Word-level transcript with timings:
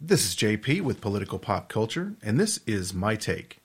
This 0.00 0.24
is 0.24 0.36
JP 0.36 0.82
with 0.82 1.00
Political 1.00 1.40
Pop 1.40 1.68
Culture, 1.68 2.14
and 2.22 2.38
this 2.38 2.60
is 2.68 2.94
my 2.94 3.16
take. 3.16 3.58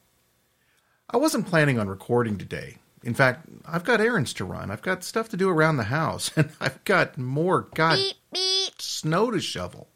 I 1.08 1.18
wasn't 1.18 1.46
planning 1.46 1.78
on 1.78 1.88
recording 1.88 2.38
today. 2.40 2.78
In 3.04 3.14
fact, 3.14 3.46
I've 3.68 3.84
got 3.84 4.02
errands 4.02 4.34
to 4.36 4.46
run. 4.46 4.72
I've 4.72 4.82
got 4.82 5.04
stuff 5.04 5.30
to 5.30 5.38
do 5.38 5.48
around 5.48 5.78
the 5.78 5.84
house, 5.84 6.32
and 6.38 6.50
I've 6.60 6.84
got 6.86 7.20
more 7.20 7.68
god 7.76 7.98
Beep, 7.98 8.16
beep. 8.34 8.82
snow 8.82 9.30
to 9.30 9.40
shovel. 9.40 9.90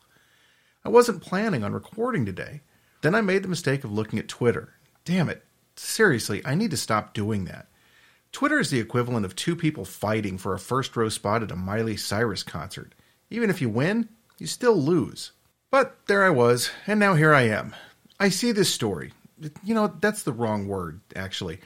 I 0.85 0.89
wasn't 0.89 1.23
planning 1.23 1.63
on 1.63 1.73
recording 1.73 2.23
today. 2.23 2.61
Then 3.01 3.15
I 3.15 3.21
made 3.21 3.43
the 3.43 3.49
mistake 3.49 3.83
of 3.83 3.91
looking 3.91 4.19
at 4.19 4.27
Twitter. 4.27 4.75
Damn 5.05 5.29
it. 5.29 5.43
Seriously, 5.75 6.43
I 6.45 6.53
need 6.53 6.69
to 6.71 6.77
stop 6.77 7.15
doing 7.15 7.45
that. 7.45 7.67
Twitter 8.31 8.59
is 8.59 8.69
the 8.69 8.79
equivalent 8.79 9.25
of 9.25 9.35
two 9.35 9.55
people 9.55 9.85
fighting 9.85 10.37
for 10.37 10.53
a 10.53 10.59
first 10.59 10.95
row 10.95 11.09
spot 11.09 11.41
at 11.41 11.51
a 11.51 11.55
Miley 11.55 11.97
Cyrus 11.97 12.43
concert. 12.43 12.93
Even 13.31 13.49
if 13.49 13.59
you 13.59 13.69
win, 13.69 14.09
you 14.37 14.45
still 14.45 14.75
lose. 14.79 15.31
But 15.71 15.97
there 16.07 16.23
I 16.23 16.29
was, 16.29 16.71
and 16.85 16.99
now 16.99 17.15
here 17.15 17.33
I 17.33 17.43
am. 17.43 17.75
I 18.19 18.29
see 18.29 18.51
this 18.51 18.73
story. 18.73 19.11
You 19.63 19.75
know, 19.75 19.93
that's 19.99 20.23
the 20.23 20.31
wrong 20.31 20.67
word, 20.67 21.01
actually. 21.15 21.59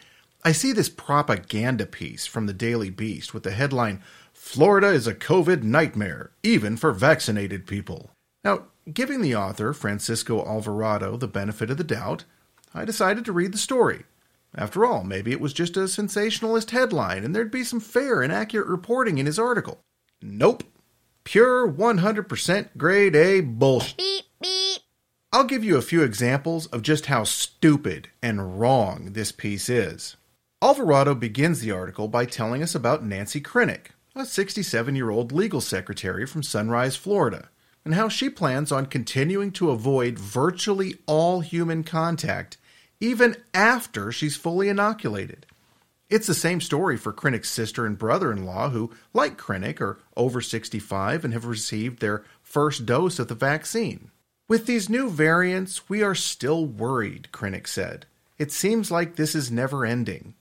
I 0.44 0.52
see 0.52 0.72
this 0.72 0.90
propaganda 0.90 1.86
piece 1.86 2.26
from 2.26 2.48
the 2.48 2.54
Daily 2.54 2.90
Beast 2.90 3.34
with 3.34 3.44
the 3.44 3.52
headline 3.52 4.02
Florida 4.34 4.88
is 4.88 5.06
a 5.06 5.14
COVID 5.14 5.62
nightmare, 5.62 6.32
even 6.42 6.76
for 6.76 6.92
vaccinated 6.92 7.68
people. 7.68 8.10
Now, 8.44 8.64
giving 8.92 9.22
the 9.22 9.36
author, 9.36 9.72
Francisco 9.72 10.44
Alvarado, 10.44 11.16
the 11.16 11.28
benefit 11.28 11.70
of 11.70 11.78
the 11.78 11.84
doubt, 11.84 12.26
I 12.74 12.84
decided 12.84 13.24
to 13.26 13.32
read 13.32 13.54
the 13.54 13.60
story. 13.60 14.04
After 14.56 14.84
all, 14.84 15.04
maybe 15.04 15.32
it 15.32 15.40
was 15.40 15.54
just 15.54 15.78
a 15.78 15.88
sensationalist 15.88 16.72
headline 16.72 17.24
and 17.24 17.36
there'd 17.36 17.52
be 17.52 17.64
some 17.64 17.80
fair 17.80 18.24
and 18.24 18.34
accurate 18.34 18.68
reporting 18.68 19.20
in 19.20 19.28
his 19.28 19.38
article. 19.38 19.80
Nope. 20.22 20.64
Pure 21.24 21.72
100% 21.74 22.70
grade 22.78 23.16
A 23.16 23.42
bullshit. 23.42 23.98
Beep, 23.98 24.26
beep. 24.42 24.82
I'll 25.32 25.44
give 25.46 25.64
you 25.64 25.78
a 25.78 25.82
few 25.82 26.04
examples 26.04 26.66
of 26.68 26.82
just 26.82 27.06
how 27.06 27.24
stupid 27.24 28.10
and 28.22 28.60
wrong 28.60 29.14
this 29.14 29.32
piece 29.32 29.70
is. 29.70 30.18
Alvarado 30.62 31.16
begins 31.16 31.62
the 31.62 31.72
article 31.72 32.08
by 32.08 32.26
telling 32.26 32.62
us 32.62 32.76
about 32.76 33.06
Nancy 33.06 33.40
Krinnick, 33.40 33.88
a 34.16 34.26
67 34.26 34.96
year 34.96 35.10
old 35.10 35.32
legal 35.32 35.62
secretary 35.62 36.26
from 36.26 36.44
Sunrise, 36.44 36.96
Florida, 36.96 37.50
and 37.86 37.94
how 37.94 38.10
she 38.10 38.30
plans 38.30 38.72
on 38.72 38.86
continuing 38.88 39.52
to 39.54 39.72
avoid 39.72 40.20
virtually 40.20 40.96
all 41.06 41.42
human 41.42 41.84
contact 41.84 42.58
even 43.02 43.36
after 43.54 44.12
she's 44.12 44.38
fully 44.38 44.70
inoculated. 44.70 45.46
It's 46.12 46.28
the 46.28 46.34
same 46.34 46.60
story 46.60 46.98
for 46.98 47.14
Krinnick's 47.14 47.48
sister 47.48 47.86
and 47.86 47.98
brother 47.98 48.34
in 48.34 48.46
law, 48.46 48.70
who, 48.70 48.92
like 49.14 49.38
Krinnick, 49.38 49.80
are 49.80 49.98
over 50.18 50.42
65 50.42 51.24
and 51.24 51.34
have 51.34 51.46
received 51.46 52.02
their 52.02 52.26
first 52.42 52.86
dose 52.86 53.18
of 53.18 53.30
the 53.30 53.34
vaccine. 53.34 54.12
With 54.50 54.66
these 54.66 54.90
new 54.90 55.10
variants, 55.10 55.88
we 55.88 56.04
are 56.04 56.14
still 56.14 56.66
worried, 56.66 57.30
Krinnick 57.32 57.66
said. 57.66 58.08
It 58.38 58.52
seems 58.52 58.92
like 58.92 59.16
this 59.16 59.36
is 59.36 59.50
never 59.50 59.86
ending. 59.86 60.34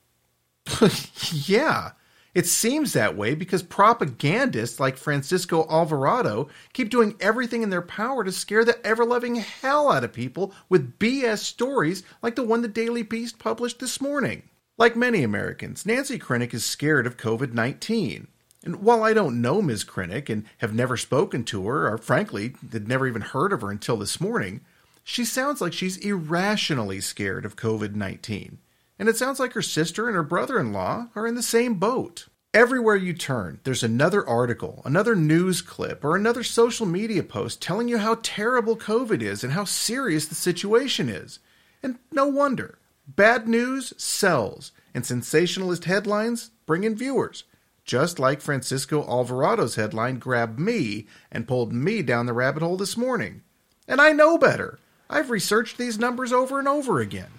yeah, 1.31 1.93
it 2.35 2.49
seems 2.49 2.93
that 2.93 3.17
way 3.17 3.37
because 3.37 3.63
propagandists 3.63 4.81
like 4.81 4.97
Francisco 4.97 5.69
Alvarado 5.71 6.49
keep 6.73 6.91
doing 6.91 7.15
everything 7.21 7.63
in 7.63 7.71
their 7.71 7.81
power 7.81 8.25
to 8.25 8.33
scare 8.33 8.65
the 8.65 8.85
ever 8.85 9.05
loving 9.05 9.37
hell 9.37 9.93
out 9.93 10.03
of 10.03 10.13
people 10.13 10.53
with 10.69 10.99
BS 10.99 11.39
stories 11.39 12.03
like 12.23 12.35
the 12.35 12.43
one 12.43 12.63
the 12.63 12.67
Daily 12.67 13.05
Beast 13.05 13.39
published 13.39 13.79
this 13.79 14.01
morning. 14.01 14.43
Like 14.81 14.97
many 14.97 15.23
Americans, 15.23 15.85
Nancy 15.85 16.19
Krinnick 16.19 16.55
is 16.55 16.65
scared 16.65 17.07
of 17.07 17.19
COVID 17.19 17.53
19. 17.53 18.29
And 18.65 18.77
while 18.77 19.05
I 19.05 19.13
don't 19.13 19.43
know 19.43 19.61
Ms. 19.61 19.85
Krinnick 19.85 20.31
and 20.31 20.47
have 20.57 20.73
never 20.73 20.97
spoken 20.97 21.45
to 21.45 21.67
her, 21.67 21.87
or 21.87 21.99
frankly, 21.99 22.55
had 22.73 22.89
never 22.89 23.07
even 23.07 23.21
heard 23.21 23.53
of 23.53 23.61
her 23.61 23.71
until 23.71 23.99
this 23.99 24.23
morning, 24.23 24.63
she 25.05 25.27
sounds 25.27 25.61
like 25.61 25.75
she's 25.75 25.99
irrationally 25.99 27.03
scared 27.03 27.45
of 27.45 27.57
COVID 27.57 27.95
19 27.95 28.57
and 28.99 29.07
it 29.07 29.19
sounds 29.19 29.39
like 29.39 29.53
her 29.53 29.61
sister 29.61 30.07
and 30.07 30.17
her 30.17 30.23
brother 30.23 30.59
in 30.59 30.73
law 30.73 31.09
are 31.15 31.27
in 31.27 31.35
the 31.35 31.43
same 31.43 31.75
boat. 31.75 32.29
Everywhere 32.55 32.97
you 32.97 33.13
turn, 33.13 33.61
there's 33.65 33.83
another 33.83 34.27
article, 34.27 34.81
another 34.87 35.15
news 35.15 35.61
clip, 35.61 36.03
or 36.03 36.17
another 36.17 36.43
social 36.43 36.87
media 36.87 37.23
post 37.23 37.61
telling 37.61 37.87
you 37.87 37.99
how 37.99 38.17
terrible 38.23 38.79
COVID 38.79 39.21
is 39.21 39.45
and 39.45 39.53
how 39.53 39.65
serious 39.65 40.27
the 40.27 40.35
situation 40.35 41.11
is. 41.11 41.39
And 41.83 41.99
no 42.11 42.27
wonder. 42.27 42.80
Bad 43.17 43.49
news 43.49 43.93
sells, 43.97 44.71
and 44.95 45.05
sensationalist 45.05 45.85
headlines 45.85 46.53
bring 46.65 46.85
in 46.85 46.95
viewers. 46.95 47.43
Just 47.85 48.21
like 48.21 48.41
Francisco 48.41 49.03
Alvarado's 49.03 49.75
headline 49.75 50.21
grabbed 50.21 50.61
me 50.61 51.09
and 51.33 51.49
pulled 51.49 51.73
me 51.73 52.03
down 52.03 52.27
the 52.27 52.33
rabbit 52.33 52.63
hole 52.63 52.77
this 52.77 52.97
morning. 52.97 53.43
And 53.89 54.01
I 54.01 54.13
know 54.13 54.39
better. 54.39 54.79
I've 55.09 55.31
researched 55.31 55.77
these 55.77 55.99
numbers 55.99 56.33
over 56.33 56.61
and 56.61 56.69
over 56.69 57.01
again. 57.01 57.31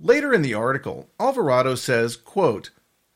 Later 0.00 0.32
in 0.32 0.40
the 0.40 0.54
article, 0.54 1.10
Alvarado 1.20 1.74
says, 1.74 2.16
quote, 2.16 2.70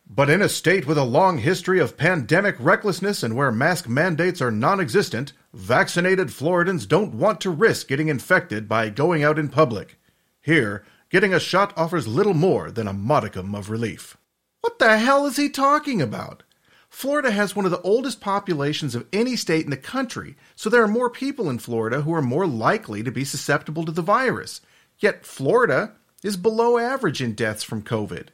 but 0.06 0.28
in 0.28 0.42
a 0.42 0.50
state 0.50 0.86
with 0.86 0.98
a 0.98 1.04
long 1.04 1.38
history 1.38 1.80
of 1.80 1.96
pandemic 1.96 2.56
recklessness 2.58 3.22
and 3.22 3.36
where 3.36 3.50
mask 3.50 3.88
mandates 3.88 4.42
are 4.42 4.50
non 4.50 4.80
existent, 4.80 5.32
vaccinated 5.54 6.30
Floridians 6.30 6.84
don't 6.84 7.14
want 7.14 7.40
to 7.40 7.50
risk 7.50 7.88
getting 7.88 8.08
infected 8.08 8.68
by 8.68 8.90
going 8.90 9.24
out 9.24 9.38
in 9.38 9.48
public. 9.48 9.98
Here, 10.42 10.84
getting 11.12 11.34
a 11.34 11.38
shot 11.38 11.74
offers 11.76 12.08
little 12.08 12.32
more 12.32 12.70
than 12.70 12.88
a 12.88 12.92
modicum 12.92 13.54
of 13.54 13.68
relief. 13.68 14.16
What 14.62 14.78
the 14.78 14.96
hell 14.96 15.26
is 15.26 15.36
he 15.36 15.50
talking 15.50 16.00
about? 16.00 16.42
Florida 16.88 17.30
has 17.30 17.54
one 17.54 17.66
of 17.66 17.70
the 17.70 17.82
oldest 17.82 18.18
populations 18.18 18.94
of 18.94 19.06
any 19.12 19.36
state 19.36 19.64
in 19.64 19.70
the 19.70 19.76
country, 19.76 20.36
so 20.56 20.70
there 20.70 20.82
are 20.82 20.88
more 20.88 21.10
people 21.10 21.50
in 21.50 21.58
Florida 21.58 22.00
who 22.00 22.14
are 22.14 22.22
more 22.22 22.46
likely 22.46 23.02
to 23.02 23.10
be 23.10 23.26
susceptible 23.26 23.84
to 23.84 23.92
the 23.92 24.00
virus. 24.00 24.62
Yet 25.00 25.26
Florida 25.26 25.92
is 26.22 26.38
below 26.38 26.78
average 26.78 27.20
in 27.20 27.34
deaths 27.34 27.62
from 27.62 27.82
COVID. 27.82 28.28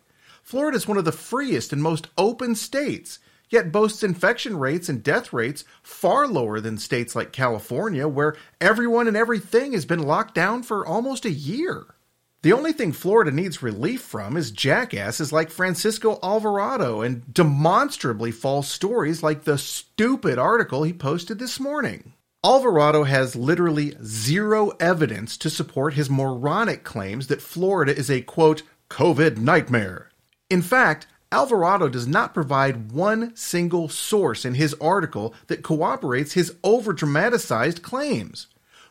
Florida 0.45 0.77
is 0.77 0.87
one 0.87 0.99
of 0.99 1.05
the 1.05 1.11
freest 1.11 1.73
and 1.73 1.83
most 1.83 2.07
open 2.17 2.55
states, 2.55 3.19
yet 3.51 3.73
boasts 3.73 4.05
infection 4.05 4.57
rates 4.57 4.89
and 4.89 5.03
death 5.03 5.33
rates 5.33 5.65
far 5.83 6.29
lower 6.29 6.61
than 6.61 6.79
states 6.79 7.17
like 7.17 7.33
California, 7.33 8.07
where 8.07 8.37
everyone 8.61 9.09
and 9.09 9.17
everything 9.17 9.73
has 9.73 9.85
been 9.85 10.03
locked 10.03 10.35
down 10.35 10.63
for 10.63 10.87
almost 10.87 11.25
a 11.25 11.31
year. 11.31 11.87
The 12.43 12.53
only 12.53 12.73
thing 12.73 12.93
Florida 12.93 13.33
needs 13.33 13.65
relief 13.65 14.01
from 14.01 14.37
is 14.37 14.53
jackasses 14.53 15.33
like 15.33 15.51
Francisco 15.51 16.21
Alvarado 16.23 17.01
and 17.01 17.35
demonstrably 17.35 18.31
false 18.31 18.69
stories 18.71 19.25
like 19.25 19.43
the 19.43 19.59
stupid 19.59 20.39
article 20.39 20.85
he 20.85 20.93
posted 20.93 21.41
this 21.41 21.59
morning. 21.59 22.13
Alvarado 22.45 23.03
has 23.03 23.35
literally 23.35 23.97
zero 24.05 24.71
evidence 24.79 25.37
to 25.39 25.51
support 25.51 25.95
his 25.95 26.09
moronic 26.09 26.85
claims 26.85 27.27
that 27.27 27.43
Florida 27.43 27.97
is 27.97 28.09
a 28.09 28.23
quote, 28.23 28.63
COVID 28.89 29.39
nightmare. 29.39 30.09
In 30.49 30.63
fact, 30.63 31.09
Alvarado 31.33 31.89
does 31.89 32.07
not 32.07 32.35
provide 32.35 32.93
one 32.93 33.35
single 33.35 33.89
source 33.89 34.45
in 34.45 34.55
his 34.55 34.75
article 34.75 35.35
that 35.49 35.65
corroborates 35.65 36.35
his 36.35 36.53
overdramatized 36.63 37.83
claims. 37.83 38.47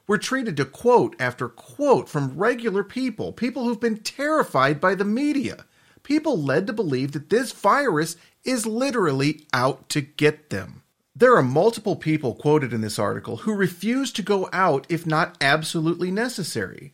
We're 0.07 0.17
treated 0.17 0.55
to 0.57 0.65
quote 0.65 1.17
after 1.19 1.49
quote 1.49 2.07
from 2.07 2.37
regular 2.37 2.81
people, 2.81 3.33
people 3.33 3.65
who've 3.65 3.79
been 3.79 3.97
terrified 3.97 4.79
by 4.79 4.95
the 4.95 5.03
media, 5.03 5.65
people 6.03 6.41
led 6.41 6.65
to 6.67 6.73
believe 6.73 7.11
that 7.11 7.29
this 7.29 7.51
virus 7.51 8.15
is 8.45 8.65
literally 8.65 9.45
out 9.53 9.89
to 9.89 9.99
get 9.99 10.49
them. 10.49 10.83
There 11.13 11.35
are 11.35 11.43
multiple 11.43 11.97
people 11.97 12.35
quoted 12.35 12.71
in 12.71 12.79
this 12.79 12.97
article 12.97 13.37
who 13.37 13.53
refuse 13.53 14.13
to 14.13 14.21
go 14.21 14.47
out 14.53 14.87
if 14.87 15.05
not 15.05 15.35
absolutely 15.41 16.09
necessary. 16.09 16.93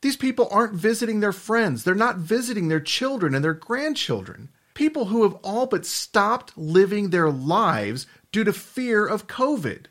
These 0.00 0.16
people 0.16 0.48
aren't 0.50 0.72
visiting 0.72 1.20
their 1.20 1.32
friends, 1.32 1.84
they're 1.84 1.94
not 1.94 2.16
visiting 2.16 2.68
their 2.68 2.80
children 2.80 3.34
and 3.34 3.44
their 3.44 3.52
grandchildren. 3.52 4.48
People 4.72 5.06
who 5.06 5.22
have 5.24 5.34
all 5.44 5.66
but 5.66 5.84
stopped 5.84 6.56
living 6.56 7.10
their 7.10 7.30
lives 7.30 8.06
due 8.32 8.44
to 8.44 8.52
fear 8.54 9.06
of 9.06 9.26
COVID. 9.26 9.86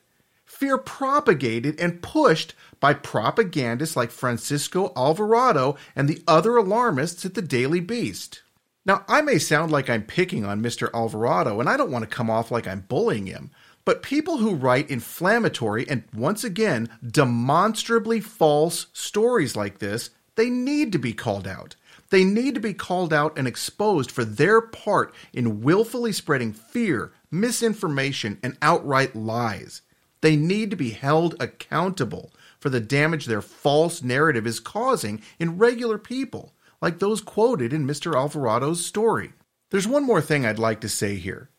Fear 0.64 0.78
propagated 0.78 1.78
and 1.78 2.02
pushed 2.02 2.54
by 2.80 2.94
propagandists 2.94 3.98
like 3.98 4.12
Francisco 4.12 4.94
Alvarado 4.96 5.76
and 5.94 6.08
the 6.08 6.24
other 6.26 6.56
alarmists 6.56 7.26
at 7.26 7.34
the 7.34 7.42
Daily 7.42 7.82
Beast. 7.82 8.44
Now, 8.86 9.04
I 9.10 9.22
may 9.24 9.40
sound 9.40 9.74
like 9.74 9.90
I'm 9.90 10.04
picking 10.04 10.46
on 10.46 10.64
Mr. 10.64 10.90
Alvarado, 10.94 11.60
and 11.60 11.68
I 11.68 11.76
don't 11.76 11.92
want 11.92 12.10
to 12.10 12.16
come 12.16 12.30
off 12.30 12.50
like 12.50 12.66
I'm 12.66 12.86
bullying 12.88 13.26
him, 13.26 13.52
but 13.84 14.04
people 14.04 14.38
who 14.38 14.56
write 14.56 14.90
inflammatory 14.90 15.86
and, 15.90 16.06
once 16.16 16.46
again, 16.46 16.88
demonstrably 17.06 18.22
false 18.22 18.88
stories 18.94 19.58
like 19.58 19.80
this, 19.80 20.12
they 20.36 20.50
need 20.50 20.94
to 20.94 20.98
be 20.98 21.12
called 21.12 21.46
out. 21.46 21.76
They 22.10 22.24
need 22.24 22.56
to 22.56 22.62
be 22.62 22.74
called 22.74 23.12
out 23.12 23.38
and 23.38 23.50
exposed 23.50 24.10
for 24.10 24.24
their 24.24 24.62
part 24.62 25.14
in 25.34 25.60
willfully 25.60 26.14
spreading 26.14 26.54
fear, 26.54 27.12
misinformation, 27.30 28.40
and 28.42 28.58
outright 28.62 29.14
lies. 29.14 29.82
They 30.24 30.38
need 30.38 30.70
to 30.70 30.78
be 30.78 30.92
held 30.92 31.36
accountable 31.42 32.32
for 32.58 32.70
the 32.70 32.80
damage 32.80 33.26
their 33.26 33.42
false 33.42 34.02
narrative 34.02 34.48
is 34.48 34.62
causing 34.62 35.22
in 35.38 35.58
regular 35.58 35.98
people, 35.98 36.54
like 36.82 37.00
those 37.00 37.20
quoted 37.20 37.74
in 37.74 37.86
Mr. 37.86 38.16
Alvarado's 38.16 38.86
story. 38.86 39.34
There's 39.70 39.86
one 39.86 40.06
more 40.06 40.22
thing 40.22 40.46
I'd 40.46 40.58
like 40.58 40.80
to 40.80 40.88
say 40.88 41.16
here. 41.16 41.50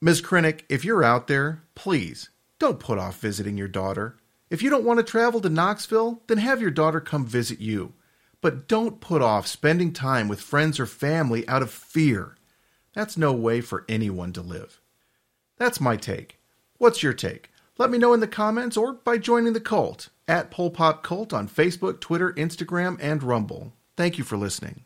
Ms. 0.00 0.20
Krinnick, 0.20 0.62
if 0.68 0.84
you're 0.84 1.04
out 1.04 1.28
there, 1.28 1.62
please 1.76 2.30
don't 2.58 2.80
put 2.80 2.98
off 2.98 3.20
visiting 3.20 3.56
your 3.56 3.68
daughter. 3.68 4.16
If 4.50 4.62
you 4.64 4.68
don't 4.68 4.84
want 4.84 4.98
to 4.98 5.04
travel 5.04 5.40
to 5.42 5.48
Knoxville, 5.48 6.20
then 6.26 6.38
have 6.38 6.60
your 6.60 6.72
daughter 6.72 7.00
come 7.00 7.24
visit 7.24 7.60
you. 7.60 7.92
But 8.40 8.66
don't 8.66 9.00
put 9.00 9.22
off 9.22 9.46
spending 9.46 9.92
time 9.92 10.26
with 10.26 10.40
friends 10.40 10.80
or 10.80 10.86
family 10.86 11.46
out 11.46 11.62
of 11.62 11.70
fear. 11.70 12.34
That's 12.94 13.16
no 13.16 13.32
way 13.32 13.60
for 13.60 13.84
anyone 13.88 14.32
to 14.32 14.42
live. 14.42 14.80
That's 15.56 15.80
my 15.80 15.96
take. 15.96 16.40
What's 16.78 17.04
your 17.04 17.12
take? 17.12 17.52
Let 17.78 17.90
me 17.90 17.98
know 17.98 18.12
in 18.12 18.18
the 18.18 18.26
comments 18.26 18.76
or 18.76 18.94
by 18.94 19.18
joining 19.18 19.52
the 19.52 19.60
cult 19.60 20.08
at 20.26 20.50
Pol 20.50 20.70
Pop 20.70 21.04
Cult 21.04 21.32
on 21.32 21.48
Facebook, 21.48 22.00
Twitter, 22.00 22.32
Instagram, 22.32 22.98
and 23.00 23.22
Rumble. 23.22 23.72
Thank 23.96 24.18
you 24.18 24.24
for 24.24 24.36
listening. 24.36 24.84